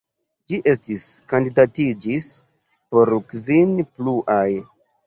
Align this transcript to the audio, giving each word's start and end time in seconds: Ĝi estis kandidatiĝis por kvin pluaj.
Ĝi 0.51 0.57
estis 0.71 1.05
kandidatiĝis 1.33 2.33
por 2.95 3.17
kvin 3.31 3.79
pluaj. 3.95 4.45